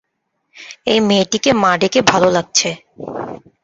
এই 0.87 0.99
মেয়েটিকে 1.07 1.51
মা 1.61 1.71
ডেকে 1.81 1.99
ভালো 2.11 2.27
লাগছে। 2.29 2.69